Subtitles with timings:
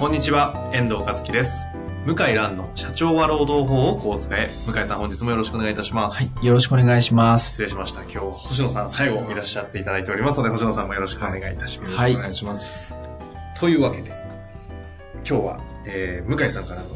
[0.00, 1.66] こんにちは、遠藤和樹です。
[2.06, 4.48] 向井蘭の社長は労働法をこう使え。
[4.48, 6.16] 向井さん本日もよろしくお願いいたします。
[6.16, 6.46] はい。
[6.46, 7.50] よろしくお願いします。
[7.50, 8.00] 失礼しました。
[8.04, 11.96] 今日、星野さん最後いらっしゃっていただいておりますので、星野さんもよろしくお願いいたします。
[11.96, 12.94] はいお願いします。
[13.58, 14.10] というわけで、
[15.16, 16.88] 今日は、えー、向井さんからの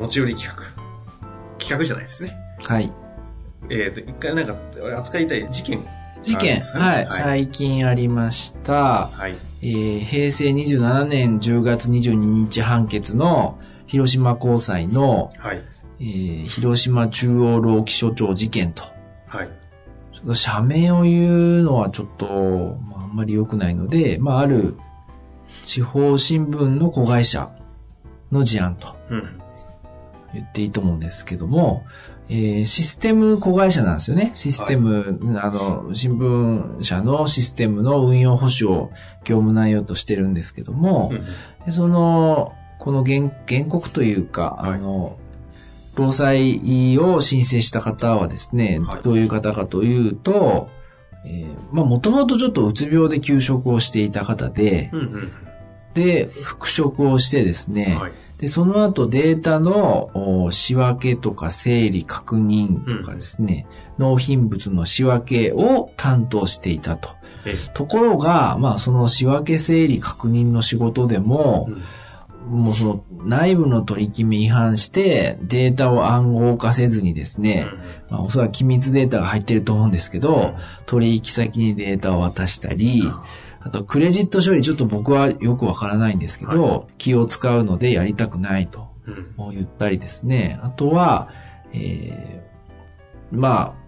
[0.00, 0.64] 持ち寄り企画。
[1.60, 2.36] 企画じゃないですね。
[2.64, 2.92] はい。
[3.70, 4.56] えっ、と、一回なんか
[4.98, 5.86] 扱いたい事件。
[6.22, 7.08] 事件、はい、はい。
[7.10, 9.34] 最近ありました、はい。
[9.62, 15.62] えー平成27年10月22日判決の広島高裁の、はい。
[16.00, 18.82] えー広島中央労基署長事件と。
[19.26, 19.48] はい。
[20.14, 24.76] ちょっと社名を言うのはちょっと、まあ、あんまり良くないので、まあ、ある
[25.64, 27.50] 地方新聞の子会社
[28.30, 29.40] の事案とうん。
[30.32, 31.84] 言っていいと思うんですけども、
[32.32, 34.30] えーシステム子会社なんですよね。
[34.34, 38.90] システム、あの、新聞社のシステムの運用保守を
[39.24, 41.24] 業務内容としてるんですけども、うん
[41.66, 45.18] でその、この原原告というか、はいあの、
[45.96, 50.70] 労災を申請した方はですね、はいどういう方かというと、
[51.26, 55.00] えーまあ、もともとちょっとうつ病で休職をしていた方で、うん。
[55.00, 55.32] うん。
[55.94, 58.12] で、復職をしてですね、はい。
[58.40, 60.10] で、その後データの
[60.46, 63.66] お仕分けとか整理確認とかですね、
[63.98, 67.10] 納品物の仕分けを担当していたと。
[67.44, 71.82] えところが、まあその仕分け整理確認の仕事でもう、ん。
[72.48, 77.66] もうその内部の取り決め違反してデータを暗号化せずにですね、
[78.08, 80.54] まあおそらく機密データが入ってると思うんですけど、
[80.86, 83.04] 取引先にデータを渡したり、
[83.60, 88.88] あと、クレジット処理ちょっと僕はよくわからないんですけど、は気を使うのでやりたくないと
[89.38, 89.50] うん。
[89.52, 90.58] 言ったりですね。
[90.62, 91.28] あとは、
[91.72, 93.80] えー、まあ、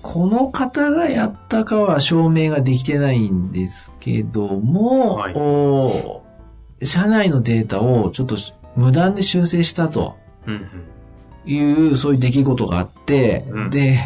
[0.00, 6.22] この方がやったかは証明ができてないんですけども、はいお
[6.82, 8.36] 社内のデータをちょっと
[8.74, 10.66] 無断で修正したとうん。
[11.44, 14.00] いう、そういう出来事があって、うんで、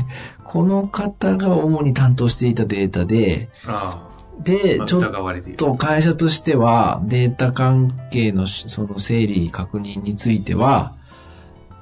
[0.44, 4.08] この方が主に担当していたデータで、あ
[4.42, 4.86] で、あ。
[4.86, 5.56] ちょっ。
[5.56, 10.94] と会社としてはデータ関係のしその整理確認については、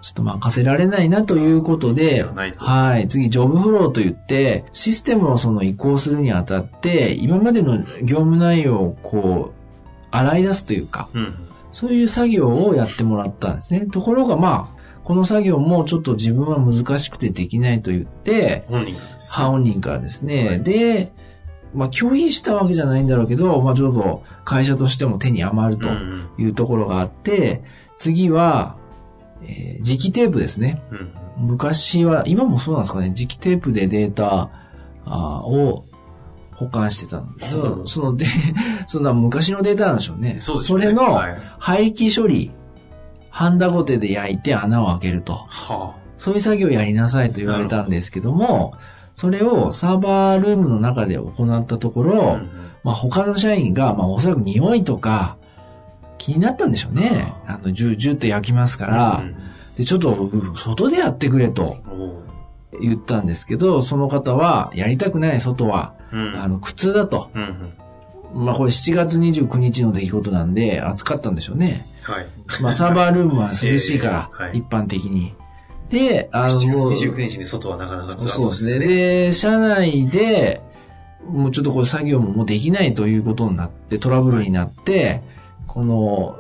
[0.05, 9.65] ちょっと任せられないなということで、はい、次、ジョブフローといって、システムをその移行するにあたって、今までの業務内容をこう、
[10.11, 11.35] 洗い出すというか、うん。
[11.73, 13.87] そういう作業をやってもらったんですね。
[13.87, 19.45] ところがまあ、この作業もちょっと自分は難しくてできないと言って、本人がですね。
[19.47, 20.47] 本人からですね。
[20.47, 21.13] はいで、
[21.75, 27.63] まあ、拒否したわけじゃないんだろうけど、まあ、ちょっと会社としても手に余るとうんいうところがあって、
[27.97, 28.77] 次は、
[29.43, 30.83] えー磁気テープですね。
[31.37, 31.47] うん。
[31.49, 34.51] 昔は、今もそうなんですかね、磁気テープでデータ
[35.07, 35.85] を
[36.55, 38.27] 保管してたんですうんそので、
[38.87, 40.39] そんな昔のデータなんでしょうね。
[40.41, 40.87] そうですね。
[40.87, 41.39] れのはい。
[41.59, 42.53] 廃棄処理、
[43.31, 45.35] ハンダゴテで焼いて穴を開けると。
[45.49, 48.75] はそういう作業をやりなさいと言われたんですけども、
[49.15, 52.05] それをサーバールームの中で行ったとこあ。
[52.05, 55.39] ろ、うんまあ他の社員が、まあおそらく匂いとか
[56.19, 57.33] 気になったんでしょうね。
[57.47, 59.37] あの、ジュジュッと焼きますから、うん
[59.77, 61.79] で、ちょっとうん外でやってくれと
[62.81, 66.37] 言ったんですけど、その方はやりたくない外は、うん。
[66.37, 67.31] あの、苦痛だと。
[68.35, 71.85] まあこれ7月29日の出来事なんで暑かったんでしょうね。
[72.03, 72.27] はい。
[72.61, 75.35] まあサーバールームは涼しいから、 一般的に。
[75.91, 78.31] で、あ7もう月29日に外はなかなか辛そでね。
[78.31, 78.87] そううですすね。
[78.87, 80.63] で、社内で、
[81.29, 85.23] もうちょっとこれ作業ももうできないということになって、トラブルになって、
[85.67, 86.39] この、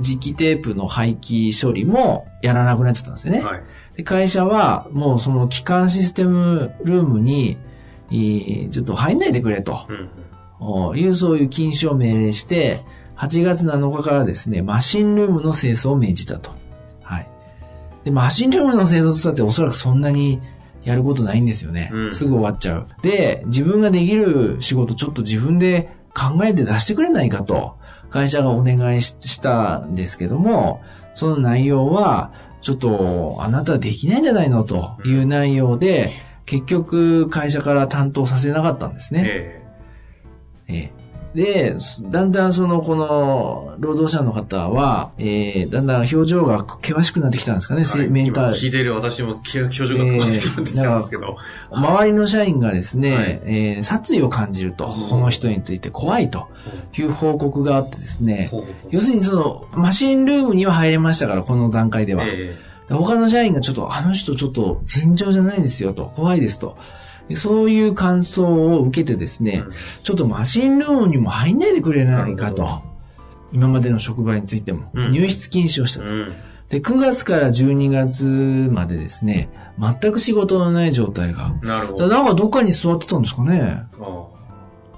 [0.00, 3.40] 磁気テープの廃棄処理もやらなくなっちゃったんですよね。
[3.40, 3.62] はい。
[3.96, 7.58] で、会社はもうその基幹システムルームに、
[8.10, 10.08] えーちょっと入んないでくれとうん
[10.60, 12.80] おいう、そういう禁止を命令して、
[13.16, 16.52] 8月7日からですね、マシンルームの清掃を命じたと。
[17.98, 18.04] はい。
[18.06, 20.40] で、マシンルームの清掃っておそらくそんなに
[20.84, 21.90] やることないんですよね。
[21.92, 22.86] うんすぐ終わっちゃう。
[23.02, 27.76] で、自分ができる仕事ちょっと自分で考えて出してくれないかと、
[28.10, 30.80] 会社がお願いししたんですけども、
[31.14, 36.10] その内容は、ちょっと、あなたできないんじゃないのという内容で、
[36.46, 39.22] 結局、会社から担当させなかったんですね。
[39.26, 39.62] え
[40.68, 48.08] ええで、だんだんその、この、労働者の方は、えー、だんだん表情が険しくなってきたんですかね、はい。
[48.08, 51.36] メンタ今聞いている私も気表情が詳しくなってきたんですけど。
[51.70, 53.42] 周りの社員がですね、はい。
[53.44, 55.06] えー殺意を感じると、う。
[55.06, 56.48] んこの人について怖いと
[56.96, 58.50] いう報告があってですね、
[58.90, 62.24] 要するにその、マシンルームには入れましたから、この段階では。
[62.26, 62.56] え
[62.90, 66.76] 他の社員がちょっと、あの人ちょっと尋常じゃないですよと、怖いですと。
[67.36, 69.72] そういう感想を受けてですね、うん
[70.02, 72.82] ちょっとマシンルームにも入んないでくれないかと。
[73.52, 76.06] 今までの職場についても、うん入室禁止をしたと。
[76.06, 76.32] えうん。
[76.68, 78.24] で、9月から12月
[78.70, 79.48] までですね、
[79.78, 81.54] 全く仕事のない状態が。
[81.62, 82.08] なるほど。
[82.08, 83.84] なんかどっかに座ってたんですかね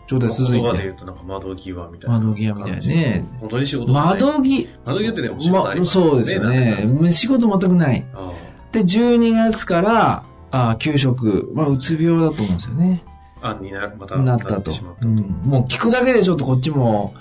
[0.08, 0.72] 状態続いて。
[0.72, 2.18] で言うとなんか窓際みたいな。
[2.18, 3.24] 窓際みたいね。
[3.38, 7.12] 本当に仕事がない窓際、窓際ってね、お仕事ありま、ますそうですよね。
[7.12, 8.04] 仕事全くない。
[8.14, 8.32] あ
[8.72, 13.05] で、12月から、あ給食、まあ、うつ病だと思うんですよね。
[13.43, 15.17] あ、あにな、またなったとうん。
[15.44, 17.14] もう聞くだけでちょっとこっちも、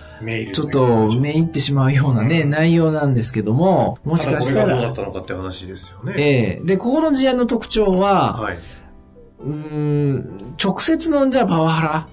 [0.54, 6.16] ちょっとめいってしまうようなね、うん内容なんですけども、もしかしたら、どうだったのかって話ですよね。
[6.18, 8.58] ええで、ここの事案の特徴は、はい。
[9.42, 12.08] うーん、直接の、じゃあパワハラ、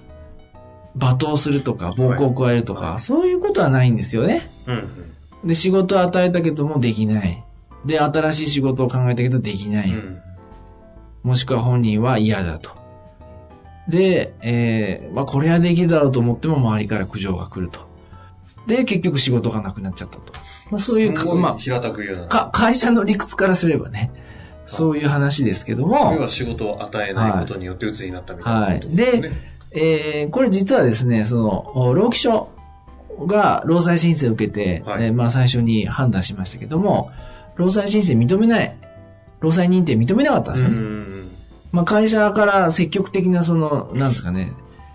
[0.96, 4.48] 罵倒するとか、暴行を加えるとか、はいそういうことはないんですよね。
[4.66, 4.74] うん
[5.42, 5.48] うん。
[5.48, 7.44] で、仕事を与えたけどもできない。
[7.84, 9.90] で、新しい仕事を考えたけどできない。
[9.90, 10.18] うん。
[11.26, 12.70] もしくは本人は嫌だと。
[13.88, 17.80] で、えー、まあこれはできるだろうと思っても周りから苦情が来ると。
[18.68, 20.32] で、結局仕事がなくなっちゃったと。
[20.70, 24.12] まあそういうか、ま平たく言うなあ、か、会社の理屈からすればね、
[24.66, 29.32] そういう話ですけども要、は仕事を与えないことによって鬱になったみたいなことはいですね。
[29.72, 32.50] えー、これ実はですね、その、お労基署
[33.26, 37.10] が労災申請を受けて、はいえーまあ最初に判断しましたけども、
[37.56, 38.76] 労災申請認めない、
[39.40, 40.76] 労災認定認めなかったんですうね。
[40.76, 41.08] ん。
[41.72, 44.52] まあ会社から積極的なその、なんですかね、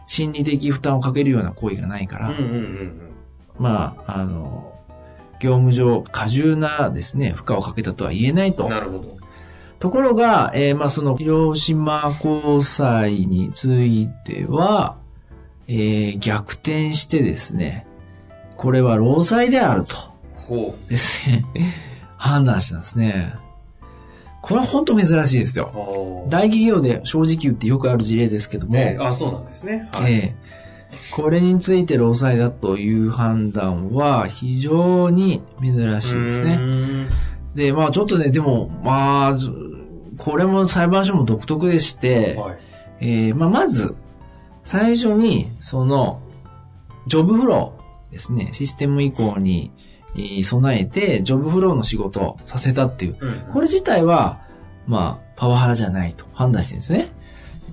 [0.08, 2.32] 心理的負担をかけるような行為がないから、
[3.60, 4.74] まあ、あの、
[5.40, 8.54] 業務上過重なですね、負荷をかけたとは言えないうん。
[8.56, 8.70] と。
[8.70, 9.18] なるほど。
[9.80, 14.98] ところが、えーまあその、広島高裁については、
[15.68, 17.88] えー逆転してですね、
[18.58, 19.96] これは労災であると
[20.36, 21.46] ほですね、
[22.18, 23.34] 判断したんですね。
[24.42, 25.64] これは本当珍しいですう。
[25.64, 26.26] よ。
[26.30, 29.90] 大企業で正直言ってよくある事例ですけども、ええあ、そうなんですね。
[29.94, 30.14] はい。
[30.14, 30.36] ええ
[31.16, 36.60] これについて労災だという判断は非常に珍しいですうね。
[37.56, 39.52] で、まあちょっとね、でも、まあ、ず
[40.18, 42.58] これも裁判所も独特でして、はい。
[43.00, 43.96] えーまあまず、
[44.64, 46.22] 最初に、その、
[47.08, 49.81] ジョブフローですね、システム移行に、えー
[50.44, 53.18] 備えて、ジョブフローの仕事をさせたっていう。
[53.20, 54.42] うんこれ自体は、
[54.88, 57.10] まあ、パワハラじゃないと判断してるんですね。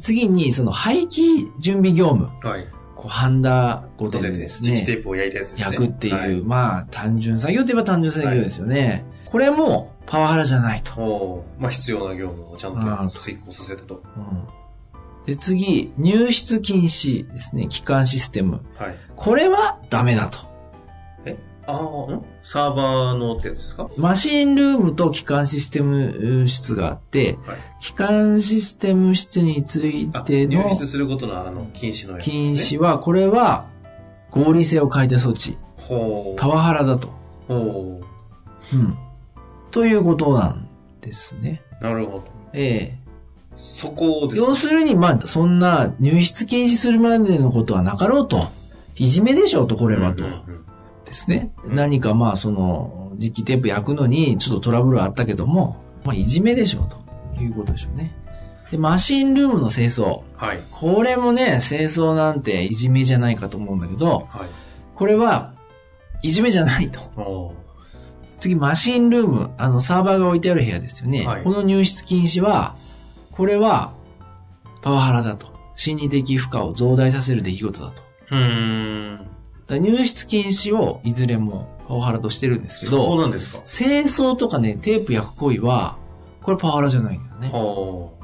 [0.03, 2.31] 次に、その廃棄準備業務。
[2.43, 2.67] はい。
[2.95, 5.77] こう、ハンダごとででですチキテね、ープを焼いたやつですね。
[5.77, 9.05] 焼くっていう、はいまあ、単純作業といえば単純作業ですよね。
[9.25, 11.45] これも、パワハラじゃないと。
[11.59, 14.03] まあ必要な業務をちゃんと遂行させたと。
[14.17, 14.59] うん
[15.29, 18.63] で、次、入室禁止ですね、機関システム。
[18.77, 18.97] はい。
[19.15, 20.48] これはダメだと。
[21.71, 23.91] ああ、んサーバーのってやつですか？
[23.99, 27.59] マシンルームと機関システム室があって、はい。
[27.81, 32.43] 機関システム室についあ、ての入室することのあの、禁止のやつですね。
[32.43, 33.67] 禁止は、これは
[34.31, 35.59] 合理性を欠いた措置。
[35.77, 36.41] ほう。
[36.41, 37.11] パワハラだと。
[37.49, 38.01] ほ
[38.73, 38.97] うん。
[39.71, 40.69] ということなん
[41.03, 41.61] ですね。
[41.83, 41.85] う。
[41.85, 42.25] なるほど。
[42.55, 42.99] ええ
[43.59, 48.47] そこです要するに、まあ、そんな入室禁止するまでのことはなかろうと。
[48.97, 50.25] いじめでしょうと、これはと。
[50.25, 50.68] うんうんうん
[51.09, 51.51] ですね。
[51.65, 58.15] うん何かまあ、その、実機テープ焼くのにちょっとトラブルあったけども、まあ、いじめでしょうということでしょうね。
[58.71, 60.23] で、マシンルームの清掃。
[60.37, 60.61] はい。
[60.71, 64.49] これもね、清掃なんていじめじゃないかと思うんだけど、はい。
[64.95, 65.55] これは、
[66.23, 67.55] いじめじゃないと。
[68.39, 71.27] 次、マシンルーム、あの、サーバーが置いてある部屋ですよね。
[71.27, 72.77] はいこの入室禁止は、
[73.33, 73.93] これは、
[74.83, 75.57] パワハラだと。
[75.75, 78.03] 心理的負荷を増大させる出来事だと。
[78.33, 79.27] うーん。
[79.77, 83.63] 入室禁止をいずれもパワハラとしてるんですけそうど、なんですか。
[83.65, 85.97] 清掃とかね、テープ焼く行為は、
[86.43, 87.49] これパワハラじゃないんだよね。
[87.49, 88.15] ほ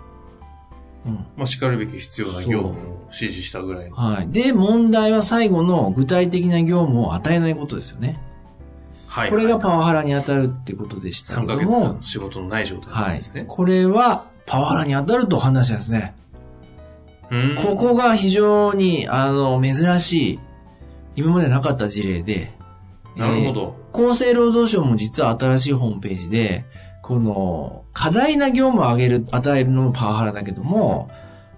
[1.05, 1.09] う。
[1.09, 1.15] うん。
[1.37, 3.97] まあ、叱るべき必要な業務を指示したぐらいの。
[3.97, 4.29] はい。
[4.29, 8.19] で、問題は最後の具体的な業務を与えないことですよね。
[9.09, 9.31] はい。
[9.31, 13.45] これがパワハラに当たるってことでした3けどヶ月も間、仕事のない状態ですね。。
[13.47, 16.15] これはパワハラに当たると判断したんですね。
[17.31, 20.39] うーんここが非常に、あの、珍しい、
[21.17, 22.53] 今までなかった事例で、
[23.17, 23.77] なるほど。
[23.79, 26.65] えー厚生労働省も実は新しいホームページで、
[27.01, 31.09] この、過大な業務を上げる、与えるのもパワハラだけども、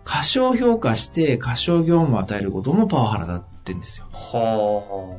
[0.05, 4.07] 過小評価して過小業務を与えることもパワハラだっってんですよ。
[4.13, 5.19] は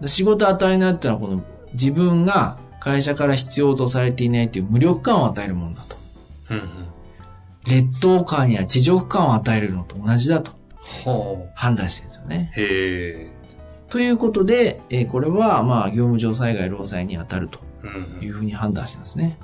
[0.00, 1.42] で仕事与えないってのはこの
[1.74, 5.96] 自分が会社から必要とされていないっていう無力感を与えるもんだと。
[6.48, 6.54] あ。
[6.54, 6.88] うんうん。
[7.66, 10.52] 劣等感や地獄感を与えるのと同じだと
[11.04, 12.52] は判断してるんですよね。
[12.56, 12.60] あ。
[12.60, 12.64] へ
[13.26, 13.37] え。
[13.88, 19.38] ということで、えーこれはまあ業務上災害労災に当たるとうんうんいうふうに判断してますね。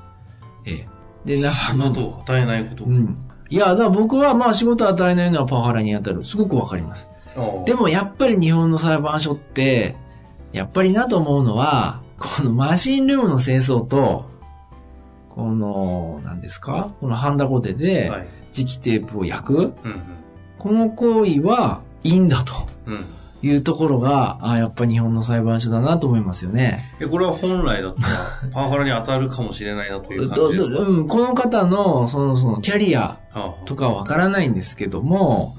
[0.67, 0.87] えー
[1.27, 2.85] で、な仕事を与えないこと。
[2.85, 3.17] うん。
[3.49, 6.23] いや、だから僕はまあ仕事を与えないのはパワハラに当たる。
[6.25, 7.07] すごくわかります。
[7.65, 9.97] でも、もやっぱり日本の裁判所って、
[10.53, 14.27] やっぱりなと思うのは、このマシンルームの清掃と、
[15.31, 16.93] この、何ですか？
[17.01, 18.27] このハンダゴテではい。
[18.53, 20.03] 磁気テープを焼く、うん
[20.59, 22.53] この行為はいいんだと
[22.87, 22.99] うん。
[23.45, 23.55] うん。
[23.55, 26.81] いうところが、あやっぱり日本の裁判所だなと思いますよね。
[27.01, 30.79] え、これは本来だったら、パワハラに当たるかもしれないなという感じですか？
[30.79, 35.57] うん、この方の、その、その、キャリアはあとかはわからないんですけども、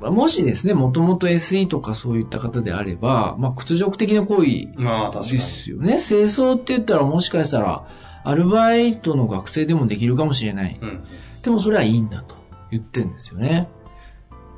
[0.00, 4.70] まあもしですね、もともと SE とかそういった方であれば、まあ、屈辱的な行為で
[5.32, 5.38] に。
[5.38, 5.98] すよね。
[6.00, 7.86] 清掃って言ったらもしかしたら、
[8.24, 10.78] アルバイトの学生でもできるかもしれない。
[10.80, 11.04] うん。
[11.42, 12.34] でもそれはいいんだと
[12.70, 13.68] 言ってるんですよね。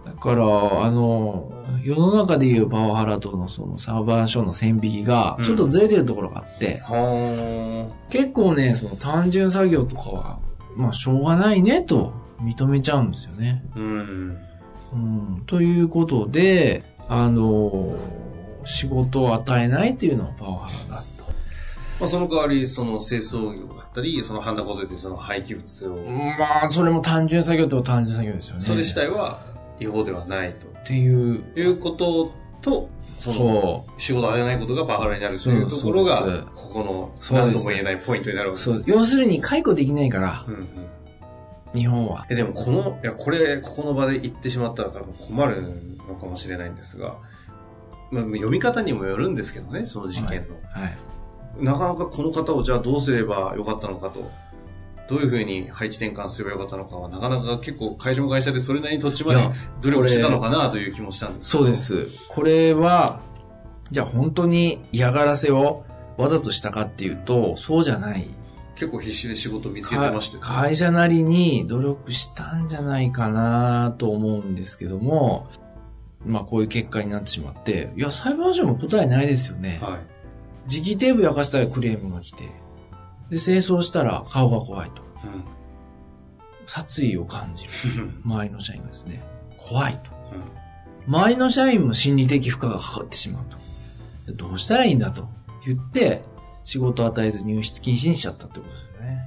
[0.06, 0.44] だから、
[0.84, 10.38] あの、世の中でいうパワハラとのその裁判所の線引きが、ちょっとずれてるところがあって、は結構ね、その単純作業とかは、
[10.76, 13.64] まあ、しょうがないねと認めちゃうんですよね。
[13.74, 13.78] あ。
[13.78, 14.38] うん。
[14.92, 15.42] うん。
[15.46, 17.96] ということで、あの、
[18.64, 21.24] 仕事を与えないっていうのはパワハラだと。
[21.98, 25.96] まあ、その代わり、その清掃業だったり、そのハンダコテでその廃棄物を、
[26.38, 28.62] まあ、それも単純作業とは単純作業ですよね。
[28.62, 30.66] それ自体は違法ではないと。
[30.68, 33.86] っていう、いうことと、その。
[33.98, 38.80] 仕事を与えないことがパワハラになるというところが、ここの何とも言えないポイントになるわけです。
[38.80, 38.84] そう。
[38.86, 40.68] 要するに解雇できないから、うんうん。
[41.80, 42.26] 日本は。
[42.30, 45.62] え、でもこの、いや、これ、ここの場で言ってしまったら多分困る
[46.08, 47.16] のかもしれないんですが、
[48.10, 50.54] まあ、読み方にもよるんですけどね、その事件の。
[50.70, 50.96] はい。
[51.58, 54.30] なかなかこの方をじゃあどうすればよかったのかと、
[55.08, 59.48] どういうふうに配置転換すればよかったのかは、なかなか結構会社も会社でそれなりに土地まで
[59.80, 61.76] 努力してたのかなという気もしたんですそうで。
[61.76, 62.08] す。
[62.28, 63.20] これは、
[63.90, 65.84] じゃあ本当に嫌がらせを
[66.16, 68.26] わざとしたかっていうと、そうじゃない。
[68.74, 70.46] 結構必死で仕事見つけてましたよね。
[70.46, 75.48] か会社なりに努力したんじゃないかなと思うんですけども、
[76.24, 79.78] まあこういう結果になってしまって、いや、裁判所も答えないですよね。
[79.80, 79.98] は
[80.68, 80.72] い。
[80.72, 82.42] 磁気テープ焼かしたらクレームが来て、
[83.30, 85.02] で、清掃したら顔が怖いと。
[85.24, 85.44] うん
[86.68, 87.70] 殺意を感じる。
[88.26, 89.22] 周りの社員がですね、
[89.56, 90.10] 怖いと。
[90.32, 90.66] うん
[91.08, 93.44] 周りの社員も心理的負荷がかかってしまう
[94.26, 94.32] と。
[94.32, 95.28] どうしたらいいんだと
[95.64, 96.24] 言って、
[96.64, 99.22] 仕事を与えず入室禁止にしちゃったってことですよね。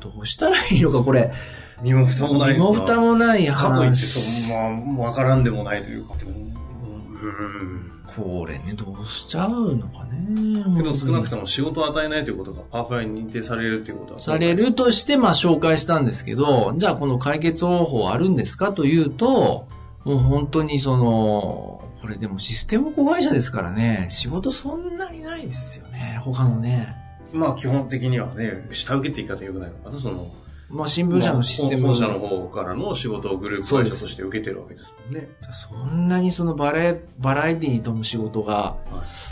[0.00, 1.32] どうしたらいいのか、これ。
[1.80, 3.68] 身も蓋もない身も蓋もない話。
[3.68, 6.14] かといって、そのまあ、わからんでもないというか。
[6.24, 7.95] うん。
[8.16, 10.64] これね、どうしちゃうのかね。
[10.78, 14.20] けど少なくとも仕事を与えないということがパワフラに認定されるということは。
[14.20, 19.68] されるとして、まあ紹介したんですけど、じゃあこの解決方法あるんですかというと、
[20.04, 26.96] もう本当にその、これでもシステム子会社ですからね、仕事そんなにないですよね、他のね。
[27.32, 30.26] まあ基本的にはね、下請けって言い方よくないのかな、その。
[30.68, 35.28] まあ新聞社のシステム、まあ本社の方からの仕事をグループ会社として受けてるわけですもんね。
[35.52, 38.76] そんなにそのバラエバラエティに富む仕事がは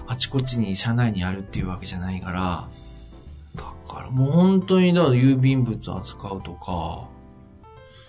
[0.07, 2.69] あちこちに社内にあるっていうわけじゃないから、
[3.57, 7.09] だからもう本当にだから郵便物扱うとか、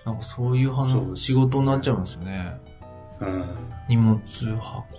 [0.05, 2.59] なんかそういう話、仕事になっちゃうんですよね。
[3.21, 3.25] い。
[3.25, 3.45] うん。
[3.89, 4.19] 荷物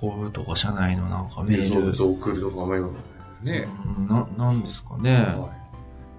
[0.02, 1.92] 運ぶとか、社内のなんかメール。
[1.92, 3.68] 送るとか、まあね。
[3.99, 5.14] うんな、なんですかね。
[5.14, 5.65] はな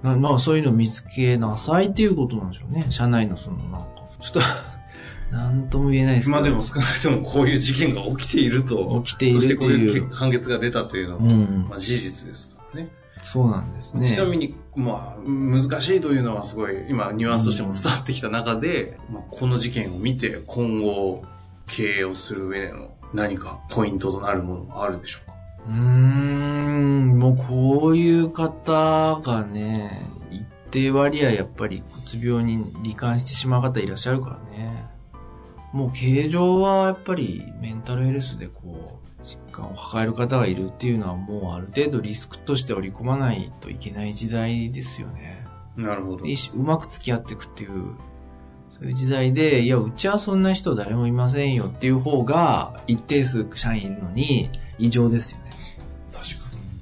[0.04, 2.86] まあそういうの見つけなさいっていうことなんでしょうね。
[2.90, 3.88] 社内のそのなんか、
[4.22, 4.40] ちょっと、
[5.36, 9.02] なんとも言えないですまあでも少なくともこういう事件が起きていると。
[9.04, 12.90] 起きているそしてこういうう判決が出たというのは、うんまあ事実ですからね。
[13.24, 14.08] そうなんですね。
[14.08, 21.24] ちなみに、まあ、難しいというのはすごい、今、ニュアンスとしても伝わってきた中で、まあ、この事件を見て、今後、
[21.66, 25.37] 経営をする上での何かポイントとなるものはあるでしょうか？
[25.68, 34.88] うーん、もうこういう方がね、一定割合やっぱりうつ病に罹患してしまう方いらっしゃるからね。
[35.74, 45.46] もう形状はやっぱりメンタルヘルスでこう、疾患を抱える方がいるっていうのはもうある程度リスクとして織り込まないといけない時代ですよね。
[45.76, 46.34] なるほどで。
[46.56, 47.96] うまく付き合っていくっていう、
[48.70, 55.47] そういう時代で、いや、うちはそんな人誰もいませんよっていう方が一定数社員いるのに異常ですよね。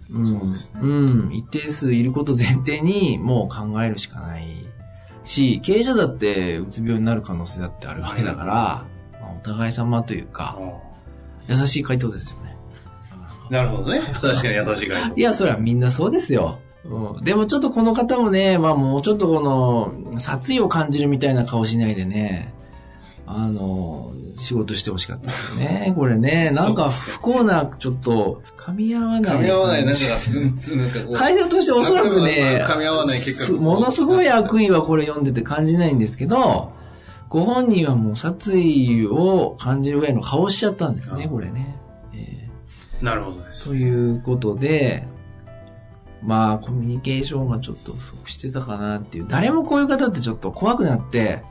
[0.10, 0.88] うん、そうですねう
[1.30, 1.34] ん。
[1.34, 4.66] 一定数いること前提にもう考えるしかない
[5.24, 8.86] し、経営者だってうつ病になる可能性だってあるわけだから、
[9.20, 10.28] まあ、お互い様というに。
[10.28, 10.60] か、
[11.48, 12.58] 優しい回答ですよね。
[13.50, 14.02] なるほどね。
[14.22, 15.14] 確かに優しい回答。
[15.16, 16.60] いや、それはみんなそうですよ。
[16.84, 22.54] うん、でもちょっとこの方もね、まあもうちょっとこの、殺意を感じるみたいな顔しないでね、
[23.28, 25.94] あの、仕事してほしかったですよね。
[25.96, 29.36] これね、なんか不幸な、ちょっと、噛み合わない。
[29.36, 31.14] 噛み合わない、なんかす、す、なんかこう。
[31.14, 33.60] 会社としておそらくね、噛み合わない結果。
[33.60, 36.74] ものすごい悪意はこれ読んでて感じないんですけど、
[37.30, 41.76] ご本人はもう殺意を感じるぐらいの顔しちゃったんですね、これね。
[42.14, 43.66] えー、なるほどです。
[43.66, 45.08] ということで、
[46.22, 49.26] まあ、コミュニケーションがちょっと不足してたかなっていう。
[49.28, 51.44] 誰もこういう方ってちょっと怖くなって、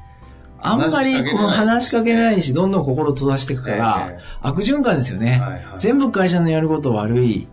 [0.64, 5.40] あんまりこの話しかけないし、どんどん心閉ざしていくから、悪循環ですよね。
[5.78, 7.46] 全部会社のやること悪い。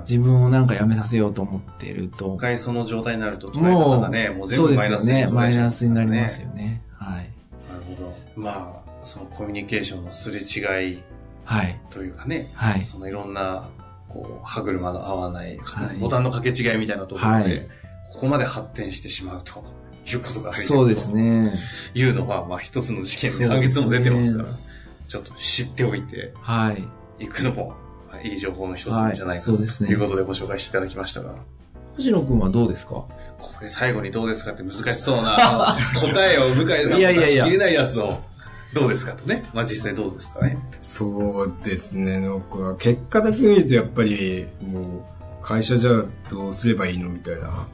[0.00, 2.34] 自分をなんかやめさせようと思っていると。
[2.36, 4.10] 一回その状態になると、もう
[4.46, 5.26] 全部マイナスにね。
[5.32, 6.82] マイナスになりますよね。
[6.98, 7.16] はい。
[7.16, 7.30] なる
[7.96, 8.14] ほど。
[8.36, 11.02] まあ、そのコミュニケーションのすれ違い。
[11.44, 11.80] はい。
[11.90, 12.46] というかね。
[12.54, 12.84] はい。
[12.84, 13.68] そのいろんな、
[14.08, 15.58] こう、歯車の合わない、
[16.00, 17.68] ボタンの掛け違いみたいなところで、
[18.12, 19.64] ここまで発展してしまうと。
[20.06, 21.52] いうことがあるそうですね。
[21.94, 24.48] いうのは、まあ一つの事件で判決も出てますから、
[25.08, 27.24] ちょっと知っておいて、はい。
[27.24, 27.74] 行くのも、
[28.24, 31.34] いい情報の一つなんじゃないかということでご紹介していただきましたが。
[31.96, 32.92] 星野くんはどうですか？
[32.92, 33.08] こ
[33.60, 38.18] れ最後にどうですかって難しそうな 答えを向井さんが出しきれないやつを。
[38.72, 39.42] どうですかとね。
[39.52, 40.56] まあ実際どうですかね。
[40.80, 42.20] そうですね。
[42.20, 44.84] なんか結果だけ見るとやっぱりもう
[45.42, 47.66] 会社じゃどうすればいいのみたいな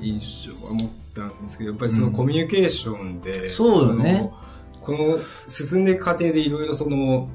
[0.00, 0.88] 印象は持っ
[1.18, 4.30] たんですけど、やっぱりそのコミュニケーションで、うん、そうよね。
[4.80, 7.28] この進んでいく過程でいろいろその、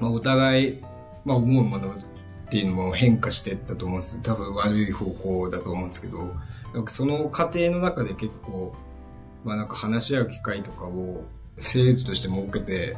[0.00, 0.82] まあお互い、
[1.24, 6.34] まあ思うものっていうのも変化していったと思うんです多分悪い方向だと思うんですけど、
[6.74, 8.74] なんかその過程の中で結構、
[9.44, 11.24] まあなんか話し合う機会とかを
[11.58, 12.96] 制度として設けて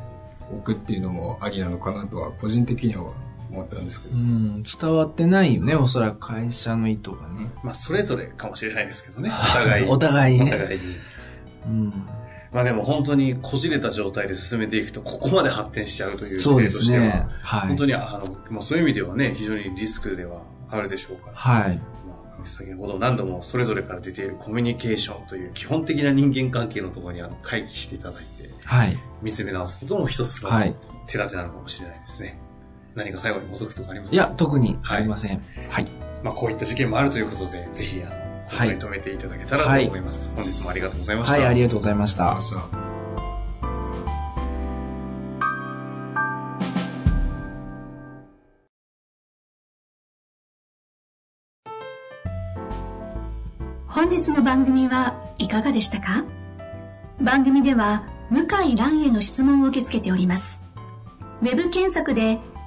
[0.53, 3.13] おくっていうのもありなのかなとは個人的には
[3.51, 4.17] 思ったんですけど。
[4.17, 7.51] うん、伝わってないよね、おそらく会社の意図がね。
[7.63, 9.31] まあ、それぞれかもしれないですけどね。
[9.31, 9.89] お互い。
[9.89, 10.45] お互いね。
[10.45, 10.97] お互いに。
[11.67, 12.07] うん。
[12.53, 17.27] まあでも本当にこじれた状態で進めていくと、ここまで発展しちゃうというそうですね。
[17.43, 17.69] はい。
[17.69, 21.37] 本当に、あの、まあそういう意味ではね、非常にリスクではあるでしょうから。
[21.37, 21.77] はい。
[21.77, 28.99] まあ、先ほど何度もそれぞれから出ているコミュニケーションという基本的な人間関係のところにあの会議していただいて、はい。
[29.23, 30.75] 見つめ直すことも一つのはい。
[31.07, 32.39] 手立てなのかもしれないですね。
[32.95, 34.15] 何か最後に補足とかありますか？
[34.15, 35.43] いや、特にありません。
[35.69, 35.87] はい。
[36.23, 38.11] まあこういった事件もあるということで、ぜひ、あの、
[38.51, 40.31] ここに留めていただけたらと思います。
[40.35, 41.35] 本日もありがとうございました。
[41.35, 42.39] はい、ありがとうございました。
[53.87, 56.25] 本日の番組はいかがでしたか？
[57.21, 60.63] 番組では向井蘭への質問を受け付けております。
[61.43, 62.39] ウェブ検索で